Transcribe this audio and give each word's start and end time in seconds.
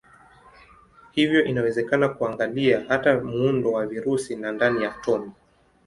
Hivyo 1.11 1.43
inawezekana 1.43 2.09
kuangalia 2.09 2.85
hata 2.87 3.19
muundo 3.21 3.71
wa 3.71 3.87
virusi 3.87 4.35
na 4.35 4.51
ndani 4.51 4.83
ya 4.83 4.95
atomi. 4.95 5.31